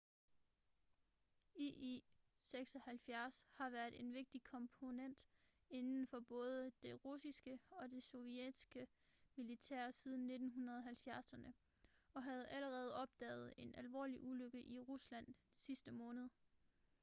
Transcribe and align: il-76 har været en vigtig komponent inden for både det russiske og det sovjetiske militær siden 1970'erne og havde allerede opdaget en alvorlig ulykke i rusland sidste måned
il-76 1.55 3.45
har 3.57 3.69
været 3.69 3.99
en 3.99 4.13
vigtig 4.13 4.43
komponent 4.43 5.25
inden 5.69 6.07
for 6.07 6.19
både 6.19 6.71
det 6.81 7.05
russiske 7.05 7.59
og 7.69 7.89
det 7.91 8.03
sovjetiske 8.03 8.87
militær 9.35 9.91
siden 9.91 10.31
1970'erne 10.57 11.53
og 12.13 12.23
havde 12.23 12.47
allerede 12.47 12.95
opdaget 12.95 13.53
en 13.57 13.75
alvorlig 13.75 14.21
ulykke 14.23 14.63
i 14.65 14.79
rusland 14.79 15.27
sidste 15.53 15.91
måned 15.91 16.29